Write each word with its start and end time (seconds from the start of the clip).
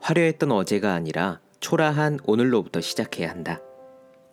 화려했던 0.00 0.50
어제가 0.50 0.94
아니라 0.94 1.40
초라한 1.60 2.18
오늘로부터 2.24 2.80
시작해야 2.80 3.30
한다. 3.30 3.60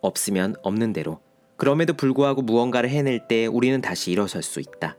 없으면 0.00 0.56
없는 0.62 0.92
대로. 0.92 1.20
그럼에도 1.56 1.92
불구하고 1.92 2.42
무언가를 2.42 2.88
해낼 2.88 3.26
때 3.28 3.46
우리는 3.46 3.80
다시 3.80 4.10
일어설 4.10 4.42
수 4.42 4.60
있다. 4.60 4.96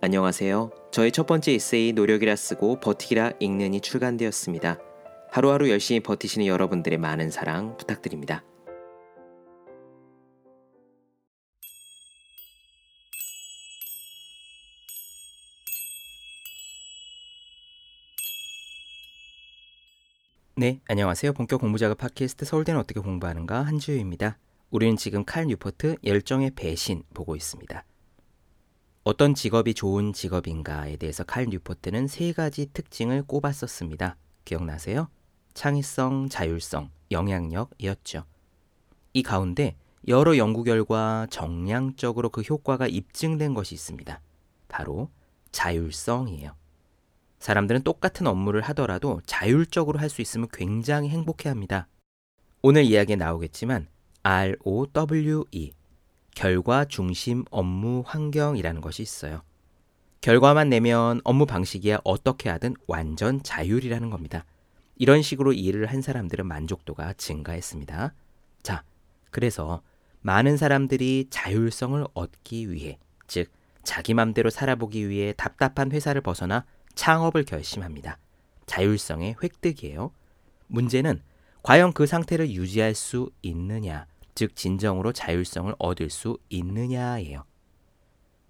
안녕하세요. 0.00 0.70
저의 0.92 1.12
첫 1.12 1.26
번째 1.26 1.52
에세이 1.52 1.92
노력이라 1.92 2.36
쓰고 2.36 2.80
버티기라 2.80 3.32
읽는이 3.40 3.80
출간되었습니다. 3.80 4.78
하루하루 5.30 5.70
열심히 5.70 6.00
버티시는 6.00 6.46
여러분들의 6.46 6.98
많은 6.98 7.30
사랑 7.30 7.76
부탁드립니다. 7.76 8.44
네, 20.56 20.80
안녕하세요. 20.86 21.32
본격 21.32 21.60
공부 21.60 21.78
작업 21.78 21.98
팟캐스트 21.98 22.44
서울대는 22.44 22.78
어떻게 22.78 23.00
공부하는가 23.00 23.62
한지우입니다. 23.62 24.38
우리는 24.70 24.96
지금 24.96 25.24
칼 25.24 25.46
뉴포트 25.46 25.96
열정의 26.04 26.52
배신 26.52 27.02
보고 27.12 27.34
있습니다. 27.34 27.84
어떤 29.02 29.34
직업이 29.34 29.74
좋은 29.74 30.12
직업인가에 30.12 30.96
대해서 30.96 31.24
칼 31.24 31.46
뉴포트는 31.46 32.06
세 32.06 32.32
가지 32.32 32.66
특징을 32.72 33.24
꼽았었습니다. 33.24 34.16
기억나세요? 34.44 35.08
창의성, 35.54 36.28
자율성, 36.28 36.88
영향력이었죠. 37.10 38.24
이 39.12 39.24
가운데 39.24 39.74
여러 40.06 40.36
연구 40.36 40.62
결과 40.62 41.26
정량적으로 41.30 42.28
그 42.28 42.42
효과가 42.42 42.86
입증된 42.86 43.54
것이 43.54 43.74
있습니다. 43.74 44.20
바로 44.68 45.10
자율성이에요. 45.50 46.54
사람들은 47.38 47.82
똑같은 47.82 48.26
업무를 48.26 48.60
하더라도 48.62 49.20
자율적으로 49.26 49.98
할 49.98 50.08
수 50.08 50.22
있으면 50.22 50.48
굉장히 50.52 51.08
행복해 51.08 51.48
합니다. 51.48 51.88
오늘 52.62 52.84
이야기에 52.84 53.16
나오겠지만 53.16 53.88
ROWE 54.22 55.72
결과 56.34 56.84
중심 56.84 57.44
업무 57.50 58.02
환경이라는 58.06 58.80
것이 58.80 59.02
있어요. 59.02 59.42
결과만 60.20 60.70
내면 60.70 61.20
업무 61.22 61.44
방식이야 61.44 61.98
어떻게 62.02 62.48
하든 62.48 62.74
완전 62.86 63.42
자율이라는 63.42 64.08
겁니다. 64.08 64.44
이런 64.96 65.20
식으로 65.20 65.52
일을 65.52 65.86
한 65.86 66.00
사람들은 66.00 66.46
만족도가 66.46 67.12
증가했습니다. 67.14 68.14
자, 68.62 68.84
그래서 69.30 69.82
많은 70.22 70.56
사람들이 70.56 71.26
자율성을 71.28 72.02
얻기 72.14 72.72
위해, 72.72 72.98
즉, 73.26 73.50
자기 73.82 74.14
맘대로 74.14 74.48
살아보기 74.48 75.10
위해 75.10 75.34
답답한 75.36 75.92
회사를 75.92 76.22
벗어나 76.22 76.64
창업을 76.94 77.44
결심합니다. 77.44 78.18
자율성의 78.66 79.36
획득이에요. 79.42 80.10
문제는 80.68 81.20
과연 81.62 81.92
그 81.92 82.06
상태를 82.06 82.50
유지할 82.50 82.94
수 82.94 83.30
있느냐, 83.42 84.06
즉 84.34 84.56
진정으로 84.56 85.12
자율성을 85.12 85.74
얻을 85.78 86.10
수 86.10 86.38
있느냐예요. 86.50 87.44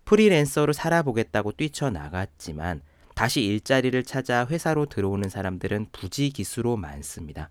프리랜서로 0.05 0.73
살아보겠다고 0.73 1.53
뛰쳐나갔지만 1.53 2.83
다시 3.14 3.42
일자리를 3.42 4.03
찾아 4.03 4.47
회사로 4.47 4.86
들어오는 4.86 5.29
사람들은 5.29 5.86
부지기수로 5.92 6.77
많습니다. 6.77 7.51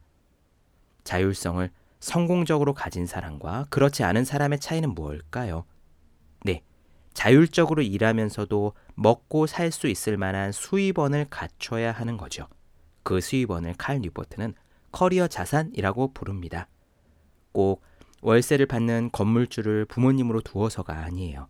자율성을 1.03 1.69
성공적으로 2.00 2.73
가진 2.73 3.05
사람과 3.05 3.66
그렇지 3.69 4.03
않은 4.03 4.25
사람의 4.25 4.59
차이는 4.59 4.94
뭘까요? 4.94 5.66
네, 7.14 7.22
자율적으로 7.23 7.81
일하면서도 7.81 8.73
먹고 8.95 9.47
살 9.47 9.72
수 9.72 9.88
있을 9.88 10.17
만한 10.17 10.52
수입원을 10.52 11.28
갖춰야 11.30 11.92
하는 11.92 12.17
거죠. 12.17 12.47
그 13.03 13.22
수입원을 13.22 13.75
칼 13.78 14.00
뉴포트는 14.02 14.53
커리어 14.92 15.28
자산이라고 15.28 16.14
부릅니다. 16.14 16.67
꼭 17.52 17.81
월세를 18.22 18.66
받는 18.66 19.09
건물주를 19.12 19.85
부모님으로 19.85 20.41
두어서가 20.41 20.94
아니에요. 21.06 21.47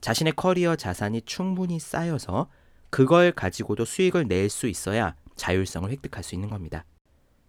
자신의 0.00 0.34
커리어 0.34 0.76
자산이 0.76 1.22
충분히 1.22 1.78
쌓여서 1.78 2.48
그걸 2.90 3.32
가지고도 3.32 3.84
수익을 3.84 4.26
낼 4.28 4.50
수 4.50 4.66
있어야 4.66 5.14
자율성을 5.36 5.88
획득할 5.90 6.22
수 6.24 6.34
있는 6.34 6.50
겁니다. 6.50 6.84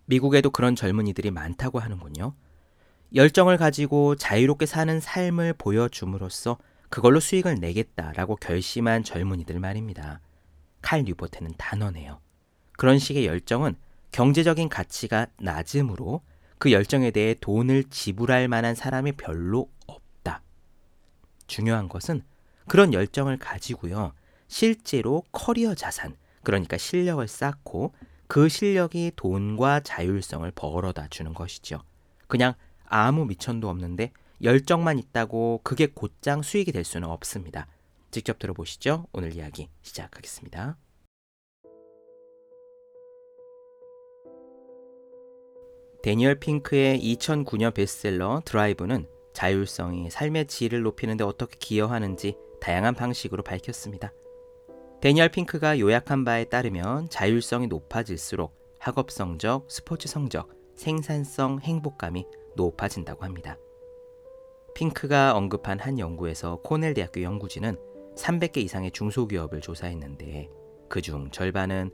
미국에도 0.05 0.49
그런 0.49 0.75
젊은이들이 0.75 1.31
많다고 1.31 1.79
하는군요. 1.79 2.33
열정을 3.15 3.57
가지고 3.57 4.15
자유롭게 4.15 4.65
사는 4.65 4.99
삶을 4.99 5.53
보여줌으로써 5.57 6.57
그걸로 6.93 7.19
수익을 7.19 7.55
내겠다라고 7.55 8.35
결심한 8.35 9.03
젊은이들 9.03 9.59
말입니다. 9.59 10.19
칼 10.83 11.01
뉴포트는 11.01 11.53
단언해요. 11.57 12.21
그런 12.77 12.99
식의 12.99 13.25
열정은 13.25 13.75
경제적인 14.11 14.69
가치가 14.69 15.25
낮으므로 15.39 16.21
그 16.59 16.71
열정에 16.71 17.09
대해 17.09 17.33
돈을 17.41 17.85
지불할 17.85 18.47
만한 18.47 18.75
사람이 18.75 19.13
별로 19.13 19.71
없다. 19.87 20.43
중요한 21.47 21.89
것은 21.89 22.21
그런 22.67 22.93
열정을 22.93 23.39
가지고요. 23.39 24.13
실제로 24.47 25.23
커리어 25.31 25.73
자산, 25.73 26.15
그러니까 26.43 26.77
실력을 26.77 27.27
쌓고 27.27 27.95
그 28.27 28.47
실력이 28.49 29.13
돈과 29.15 29.79
자율성을 29.79 30.51
벌어다 30.51 31.07
주는 31.07 31.33
것이죠. 31.33 31.81
그냥 32.27 32.53
아무 32.85 33.25
미천도 33.25 33.67
없는데 33.67 34.11
열정만 34.43 34.99
있다고 34.99 35.61
그게 35.63 35.87
곧장 35.87 36.41
수익이 36.41 36.73
될 36.73 36.83
수는 36.83 37.07
없습니다. 37.07 37.67
직접 38.11 38.39
들어보시죠. 38.39 39.07
오늘 39.13 39.33
이야기 39.33 39.69
시작하겠습니다. 39.81 40.77
데니얼 46.03 46.35
핑크의 46.35 46.99
2009년 46.99 47.73
베스트셀러 47.73 48.41
드라이브는 48.43 49.07
자율성이 49.33 50.09
삶의 50.11 50.47
질을 50.47 50.81
높이는 50.81 51.15
데 51.15 51.23
어떻게 51.23 51.57
기여하는지 51.57 52.35
다양한 52.59 52.93
방식으로 52.93 53.41
밝혔습니다. 53.43 54.11
데니얼 54.99 55.29
핑크가 55.29 55.79
요약한 55.79 56.25
바에 56.25 56.43
따르면 56.45 57.09
자율성이 57.09 57.67
높아질수록 57.67 58.53
학업 58.79 59.11
성적, 59.11 59.65
스포츠 59.71 60.09
성적, 60.09 60.49
생산성, 60.75 61.61
행복감이 61.61 62.25
높아진다고 62.57 63.23
합니다. 63.23 63.57
핑크가 64.75 65.35
언급한 65.35 65.79
한 65.79 65.99
연구에서 65.99 66.59
코넬 66.63 66.93
대학교 66.93 67.21
연구진은 67.21 67.77
300개 68.15 68.57
이상의 68.57 68.91
중소기업을 68.91 69.61
조사했는데 69.61 70.49
그 70.89 71.01
중 71.01 71.31
절반은 71.31 71.91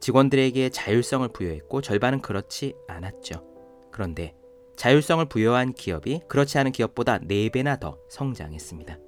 직원들에게 0.00 0.70
자율성을 0.70 1.28
부여했고 1.28 1.82
절반은 1.82 2.22
그렇지 2.22 2.74
않았죠. 2.88 3.44
그런데 3.92 4.34
자율성을 4.76 5.24
부여한 5.26 5.74
기업이 5.74 6.22
그렇지 6.26 6.58
않은 6.58 6.72
기업보다 6.72 7.18
4배나 7.18 7.78
더 7.78 7.98
성장했습니다. 8.08 8.98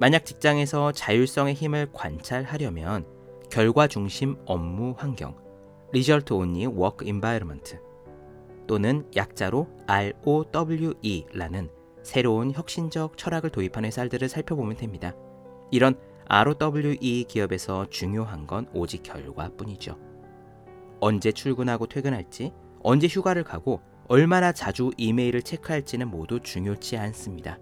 만약 0.00 0.24
직장에서 0.24 0.92
자율성의 0.92 1.54
힘을 1.54 1.90
관찰하려면 1.92 3.06
결과 3.50 3.86
중심 3.86 4.36
업무 4.46 4.94
환경, 4.96 5.36
Result 5.90 6.32
Only 6.32 6.66
Work 6.66 7.06
Environment 7.06 7.78
또는 8.68 9.04
약자로 9.16 9.66
ROWE라는 9.88 11.70
새로운 12.04 12.52
혁신적 12.52 13.16
철학을 13.16 13.50
도입한 13.50 13.84
회사들을 13.84 14.28
살펴보면 14.28 14.76
됩니다. 14.76 15.14
이런 15.72 15.98
ROWE 16.28 17.24
기업에서 17.24 17.88
중요한 17.88 18.46
건 18.46 18.68
오직 18.72 19.02
결과뿐이죠. 19.02 19.98
언제 21.00 21.32
출근하고 21.32 21.86
퇴근할지, 21.86 22.52
언제 22.82 23.08
휴가를 23.08 23.42
가고 23.42 23.80
얼마나 24.06 24.52
자주 24.52 24.90
이메일을 24.96 25.42
체크할지는 25.42 26.08
모두 26.08 26.40
중요치 26.40 26.96
않습니다. 26.98 27.58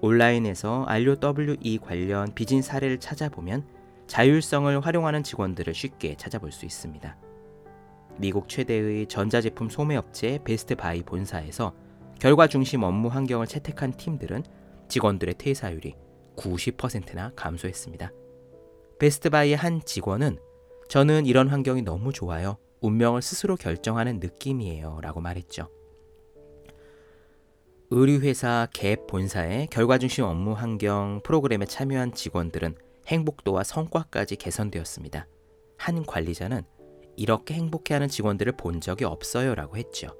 온라인에서 0.00 0.84
ROWE 0.88 1.78
관련 1.78 2.34
비진 2.34 2.60
사례를 2.60 2.98
찾아보면 2.98 3.64
자율성을 4.08 4.80
활용하는 4.84 5.22
직원들을 5.22 5.72
쉽게 5.74 6.16
찾아볼 6.16 6.50
수 6.50 6.66
있습니다. 6.66 7.16
미국 8.22 8.48
최대의 8.48 9.08
전자제품 9.08 9.68
소매업체 9.68 10.38
베스트바이 10.44 11.02
본사에서 11.02 11.74
결과 12.20 12.46
중심 12.46 12.84
업무 12.84 13.08
환경을 13.08 13.48
채택한 13.48 13.94
팀들은 13.94 14.44
직원들의 14.86 15.34
퇴사율이 15.38 15.96
90%나 16.36 17.32
감소했습니다. 17.34 18.12
베스트바이의 19.00 19.56
한 19.56 19.84
직원은 19.84 20.38
저는 20.88 21.26
이런 21.26 21.48
환경이 21.48 21.82
너무 21.82 22.12
좋아요. 22.12 22.58
운명을 22.80 23.22
스스로 23.22 23.56
결정하는 23.56 24.20
느낌이에요. 24.20 25.00
라고 25.02 25.20
말했죠. 25.20 25.68
의류회사 27.90 28.68
갭 28.72 29.08
본사의 29.08 29.66
결과 29.66 29.98
중심 29.98 30.26
업무 30.26 30.52
환경 30.52 31.20
프로그램에 31.24 31.66
참여한 31.66 32.12
직원들은 32.14 32.76
행복도와 33.08 33.64
성과까지 33.64 34.36
개선되었습니다. 34.36 35.26
한 35.76 36.06
관리자는 36.06 36.62
이렇게 37.16 37.54
행복해하는 37.54 38.08
직원들을 38.08 38.52
본 38.52 38.80
적이 38.80 39.04
없어요 39.04 39.54
라고 39.54 39.76
했죠. 39.76 40.16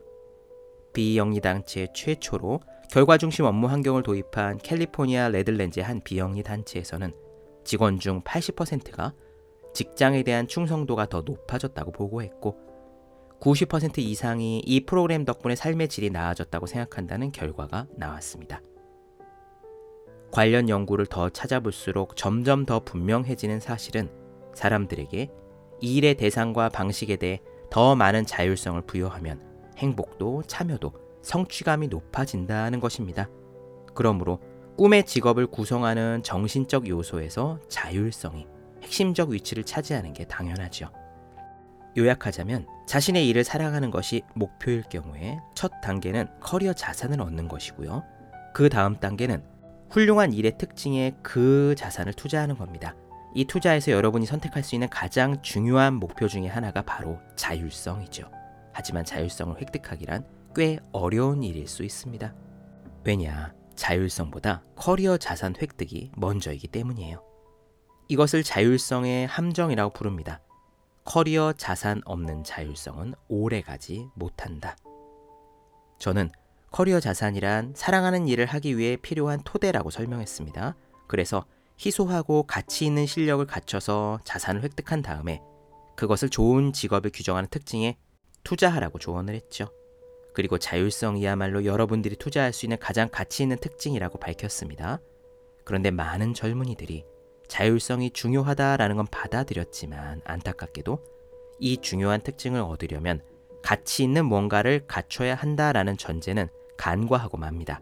비영리단체 0.92 1.88
최초로 1.94 2.60
결과 2.90 3.16
중심 3.16 3.46
업무 3.46 3.66
환경을 3.66 4.02
도입한 4.02 4.58
캘리포니아 4.58 5.28
레들랜즈의 5.28 5.84
한 5.84 6.02
비영리 6.02 6.42
단체에서는 6.42 7.12
직원 7.64 7.98
중 7.98 8.22
80%가 8.22 9.14
직장에 9.72 10.22
대한 10.22 10.46
충성도가 10.46 11.06
더 11.06 11.22
높아졌다고 11.22 11.92
보고했고 11.92 12.58
90% 13.40 13.98
이상이 13.98 14.60
이 14.60 14.84
프로그램 14.84 15.24
덕분에 15.24 15.56
삶의 15.56 15.88
질이 15.88 16.10
나아졌다고 16.10 16.66
생각한다는 16.66 17.32
결과가 17.32 17.86
나왔습니다. 17.96 18.60
관련 20.30 20.68
연구를 20.68 21.06
더 21.06 21.28
찾아볼수록 21.28 22.16
점점 22.16 22.64
더 22.64 22.80
분명해지는 22.80 23.60
사실은 23.60 24.10
사람들에게 24.54 25.30
이 25.82 25.96
일의 25.96 26.14
대상과 26.14 26.70
방식에 26.70 27.16
대해 27.16 27.40
더 27.68 27.94
많은 27.94 28.24
자율성을 28.24 28.80
부여하면 28.82 29.40
행복도 29.76 30.44
참여도 30.46 30.92
성취감이 31.22 31.88
높아진다는 31.88 32.80
것입니다. 32.80 33.28
그러므로 33.94 34.40
꿈의 34.78 35.04
직업을 35.04 35.48
구성하는 35.48 36.22
정신적 36.22 36.88
요소에서 36.88 37.58
자율성이 37.68 38.46
핵심적 38.82 39.30
위치를 39.30 39.64
차지하는 39.64 40.12
게 40.12 40.24
당연하죠. 40.24 40.88
요약하자면 41.96 42.66
자신의 42.86 43.28
일을 43.28 43.44
사랑하는 43.44 43.90
것이 43.90 44.22
목표일 44.34 44.84
경우에 44.84 45.38
첫 45.54 45.72
단계는 45.82 46.28
커리어 46.40 46.72
자산을 46.72 47.20
얻는 47.20 47.48
것이고요. 47.48 48.02
그 48.54 48.68
다음 48.68 48.96
단계는 48.96 49.42
훌륭한 49.90 50.32
일의 50.32 50.56
특징에 50.56 51.16
그 51.22 51.74
자산을 51.76 52.14
투자하는 52.14 52.56
겁니다. 52.56 52.94
이 53.34 53.44
투자에서 53.44 53.92
여러분이 53.92 54.26
선택할 54.26 54.62
수 54.62 54.74
있는 54.74 54.88
가장 54.90 55.40
중요한 55.42 55.94
목표 55.94 56.28
중에 56.28 56.48
하나가 56.48 56.82
바로 56.82 57.18
자율성이죠. 57.34 58.30
하지만 58.72 59.04
자율성을 59.04 59.58
획득하기란 59.60 60.26
꽤 60.54 60.78
어려운 60.92 61.42
일일 61.42 61.66
수 61.66 61.82
있습니다. 61.82 62.34
왜냐? 63.04 63.54
자율성보다 63.74 64.62
커리어 64.76 65.16
자산 65.16 65.54
획득이 65.60 66.12
먼저이기 66.16 66.68
때문이에요. 66.68 67.22
이것을 68.08 68.42
자율성의 68.42 69.26
함정이라고 69.26 69.92
부릅니다. 69.94 70.40
커리어 71.04 71.54
자산 71.54 72.02
없는 72.04 72.44
자율성은 72.44 73.14
오래 73.28 73.62
가지 73.62 74.06
못한다. 74.14 74.76
저는 75.98 76.30
커리어 76.70 77.00
자산이란 77.00 77.72
사랑하는 77.74 78.28
일을 78.28 78.46
하기 78.46 78.76
위해 78.76 78.96
필요한 78.96 79.40
토대라고 79.42 79.90
설명했습니다. 79.90 80.76
그래서 81.06 81.44
희소하고 81.78 82.44
가치 82.44 82.86
있는 82.86 83.06
실력을 83.06 83.44
갖춰서 83.46 84.20
자산을 84.24 84.62
획득한 84.62 85.02
다음에 85.02 85.40
그것을 85.96 86.28
좋은 86.28 86.72
직업을 86.72 87.10
규정하는 87.12 87.48
특징에 87.50 87.96
투자하라고 88.44 88.98
조언을 88.98 89.34
했죠. 89.34 89.68
그리고 90.34 90.58
자율성이야말로 90.58 91.64
여러분들이 91.64 92.16
투자할 92.16 92.52
수 92.52 92.66
있는 92.66 92.78
가장 92.78 93.08
가치 93.10 93.42
있는 93.42 93.58
특징이라고 93.58 94.18
밝혔습니다. 94.18 94.98
그런데 95.64 95.90
많은 95.90 96.34
젊은이들이 96.34 97.04
자율성이 97.48 98.10
중요하다라는 98.10 98.96
건 98.96 99.06
받아들였지만 99.10 100.22
안타깝게도 100.24 100.98
이 101.60 101.76
중요한 101.78 102.22
특징을 102.22 102.60
얻으려면 102.60 103.22
가치 103.62 104.02
있는 104.02 104.24
뭔가를 104.24 104.86
갖춰야 104.86 105.34
한다라는 105.34 105.96
전제는 105.96 106.48
간과하고 106.78 107.36
맙니다. 107.36 107.80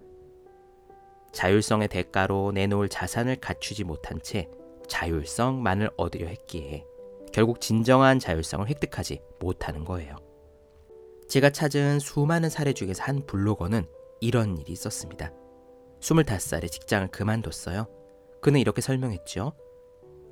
자율성의 1.32 1.88
대가로 1.88 2.52
내놓을 2.52 2.88
자산을 2.88 3.36
갖추지 3.36 3.84
못한 3.84 4.20
채 4.22 4.48
자율성만을 4.88 5.90
얻으려 5.96 6.26
했기에 6.26 6.84
결국 7.32 7.60
진정한 7.60 8.18
자율성을 8.18 8.68
획득하지 8.68 9.20
못하는 9.38 9.84
거예요. 9.84 10.16
제가 11.28 11.50
찾은 11.50 12.00
수많은 12.00 12.50
사례 12.50 12.72
중에서 12.72 13.04
한 13.04 13.24
블로거는 13.24 13.86
이런 14.20 14.58
일이 14.58 14.72
있었습니다. 14.72 15.32
25살에 16.00 16.70
직장을 16.70 17.06
그만뒀어요. 17.08 17.86
그는 18.40 18.58
이렇게 18.58 18.80
설명했죠. 18.80 19.52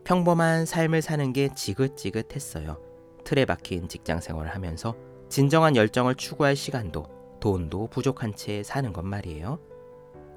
평범한 0.05 0.67
삶을 0.67 1.03
사는 1.03 1.33
게 1.33 1.50
지긋지긋했어요. 1.55 2.83
틀에 3.25 3.45
박힌 3.45 3.89
직장 3.89 4.21
생활을 4.21 4.55
하면서 4.55 4.97
진정한 5.29 5.77
열정을 5.77 6.15
추구할 6.15 6.56
시간도 6.56 7.39
돈도 7.41 7.89
부족한 7.89 8.35
채 8.35 8.62
사는 8.62 8.93
것 8.93 9.05
말이에요. 9.05 9.61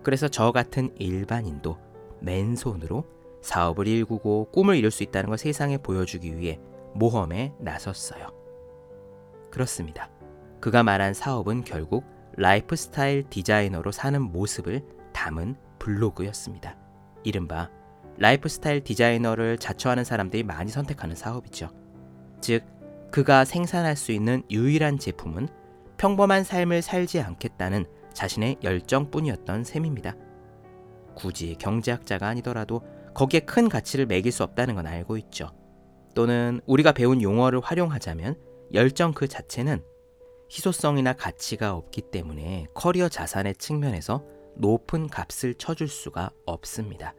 그래서 0.04 0.28
저 0.28 0.52
같은 0.52 0.94
일반인도 0.98 1.78
맨손으로 2.22 3.06
사업을 3.42 3.88
일구고 3.88 4.52
꿈을 4.52 4.76
이룰 4.76 4.92
수 4.92 5.04
있다는 5.04 5.30
걸 5.30 5.38
세상에 5.38 5.78
보여주기 5.78 6.38
위해 6.38 6.60
모험에 6.94 7.54
나섰어요. 7.60 8.28
그렇습니다. 9.50 10.10
그가 10.60 10.84
말한 10.84 11.14
사업은 11.14 11.64
결국 11.64 12.06
라이프스타일 12.38 13.24
디자이너로 13.30 13.92
사는 13.92 14.22
모습을 14.22 14.84
담은 15.14 15.56
블로그였습니다. 15.80 16.78
이른바 17.24 17.70
라이프스타일 18.18 18.84
디자이너를 18.84 19.58
자처하는 19.58 20.04
사람들이 20.04 20.44
많이 20.44 20.72
선택하는 20.72 21.16
사업이죠. 21.16 21.70
즉, 22.40 22.64
그가 23.12 23.44
생산할 23.44 23.96
수 23.96 24.12
있는 24.12 24.44
유일한 24.50 24.98
제품은 24.98 25.50
평범한 25.98 26.44
삶을 26.44 26.82
살지 26.82 27.20
않겠다는 27.20 27.86
자신의 28.14 28.58
열정뿐이었던 28.64 29.64
셈입니다. 29.64 30.16
굳이 31.16 31.56
경제학자가 31.60 32.28
아니더라도 32.28 32.82
거기에 33.14 33.42
큰 33.42 33.70
가치를 33.70 34.06
매길 34.06 34.32
수 34.32 34.44
없다는 34.44 34.76
건 34.76 34.88
알고 34.88 35.18
있죠. 35.18 35.52
또는 36.16 36.62
우리가 36.66 36.92
배운 36.92 37.22
용어를 37.22 37.60
활용하자면 37.62 38.36
열정 38.74 39.14
그 39.14 39.28
자체는 39.28 39.84
희소성이나 40.50 41.14
가치가 41.14 41.76
없기 41.76 42.02
때문에 42.02 42.68
커리어 42.74 43.10
자산의 43.10 43.56
측면에서 43.56 44.26
높은 44.56 45.08
값을 45.08 45.56
쳐줄 45.56 45.88
수가 45.88 46.32
없습니다. 46.46 47.14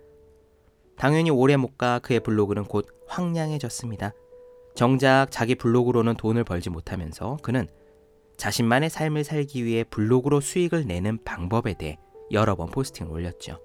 당연히 0.96 1.30
오래 1.30 1.56
못가 1.56 1.98
그의 1.98 2.20
블로그는 2.20 2.64
곧 2.64 2.86
황량해졌습니다. 3.08 4.12
정작 4.74 5.26
자기 5.30 5.54
블로그로는 5.54 6.14
돈을 6.14 6.44
벌지 6.44 6.70
못하면서 6.70 7.38
그는 7.42 7.68
자신만의 8.36 8.90
삶을 8.90 9.24
살기 9.24 9.64
위해 9.64 9.84
블로그로 9.84 10.40
수익을 10.40 10.86
내는 10.86 11.22
방법에 11.24 11.74
대해 11.74 11.98
여러 12.32 12.56
번 12.56 12.70
포스팅을 12.70 13.12
올렸죠. 13.12 13.60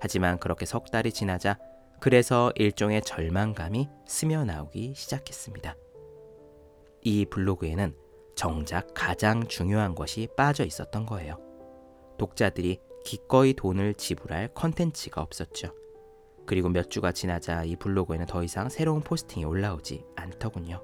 하지만 0.00 0.38
그렇게 0.38 0.66
석 0.66 0.90
달이 0.90 1.12
지나자 1.12 1.58
그래서 2.00 2.52
일종의 2.56 3.02
절망감이 3.02 3.88
스며나오기 4.06 4.94
시작했습니다. 4.94 5.76
이 7.02 7.24
블로그에는 7.26 7.94
정작 8.34 8.88
가장 8.92 9.46
중요한 9.46 9.94
것이 9.94 10.28
빠져 10.36 10.64
있었던 10.64 11.06
거예요. 11.06 11.38
독자들이 12.18 12.80
기꺼이 13.04 13.54
돈을 13.54 13.94
지불할 13.94 14.48
컨텐츠가 14.54 15.22
없었죠. 15.22 15.72
그리고 16.44 16.68
몇 16.68 16.90
주가 16.90 17.12
지나자 17.12 17.64
이 17.64 17.76
블로그에는 17.76 18.26
더 18.26 18.42
이상 18.42 18.68
새로운 18.68 19.00
포스팅이 19.00 19.44
올라오지 19.44 20.04
않더군요. 20.16 20.82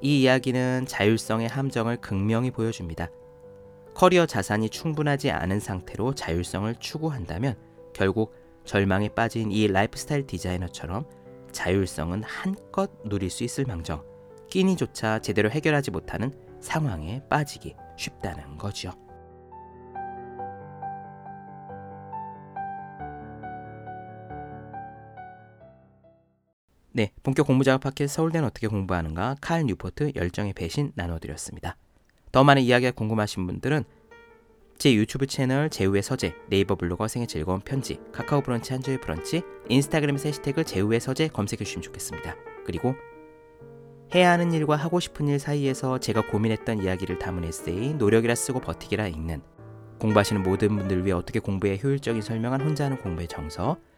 이 0.00 0.22
이야기는 0.22 0.86
자율성의 0.86 1.48
함정을 1.48 1.98
극명히 1.98 2.50
보여줍니다. 2.50 3.10
커리어 3.94 4.26
자산이 4.26 4.70
충분하지 4.70 5.30
않은 5.30 5.58
상태로 5.58 6.14
자율성을 6.14 6.72
추구한다면 6.76 7.56
결국 7.92 8.32
절망에 8.64 9.08
빠진 9.08 9.50
이 9.50 9.66
라이프스타일 9.66 10.26
디자이너처럼 10.26 11.04
자율성은 11.50 12.22
한껏 12.22 12.90
누릴 13.04 13.30
수 13.30 13.42
있을 13.42 13.64
망정 13.64 14.04
끼니조차 14.50 15.18
제대로 15.20 15.50
해결하지 15.50 15.90
못하는 15.90 16.32
상황에 16.60 17.22
빠지기 17.28 17.74
쉽다는 17.96 18.56
거죠. 18.56 18.92
네, 26.98 27.12
본격 27.22 27.46
공부작업 27.46 27.80
팟캐스트 27.82 28.16
서울대는 28.16 28.48
어떻게 28.48 28.66
공부하는가 28.66 29.36
칼 29.40 29.62
뉴포트 29.62 30.14
열정의 30.16 30.52
배신 30.52 30.90
나눠드렸습니다. 30.96 31.76
더 32.32 32.42
많은 32.42 32.62
이야기가 32.62 32.90
궁금하신 32.90 33.46
분들은 33.46 33.84
제 34.78 34.92
유튜브 34.92 35.28
채널 35.28 35.70
제우의 35.70 36.02
서재, 36.02 36.34
네이버 36.48 36.74
블로거 36.74 37.06
생의 37.06 37.28
즐거운 37.28 37.60
편지, 37.60 38.00
카카오 38.10 38.40
브런치 38.40 38.72
한주의 38.72 39.00
브런치, 39.00 39.42
인스타그램에서 39.68 40.26
해시태그 40.26 40.64
제우의 40.64 40.98
서재 40.98 41.28
검색해 41.28 41.62
주시면 41.62 41.82
좋겠습니다. 41.82 42.34
그리고 42.66 42.96
해야 44.12 44.32
하는 44.32 44.52
일과 44.52 44.74
하고 44.74 44.98
싶은 44.98 45.28
일 45.28 45.38
사이에서 45.38 46.00
제가 46.00 46.26
고민했던 46.26 46.82
이야기를 46.82 47.20
담은 47.20 47.44
에세이 47.44 47.94
노력이라 47.94 48.34
쓰고 48.34 48.58
버티기라 48.58 49.06
읽는 49.06 49.40
공부하시는 50.00 50.42
모든 50.42 50.76
분들 50.76 51.04
위해 51.04 51.14
어떻게 51.14 51.38
공부에 51.38 51.78
효율적인 51.80 52.22
설명한 52.22 52.60
혼자 52.60 52.86
하는 52.86 52.98
공부의 52.98 53.28
정서 53.28 53.76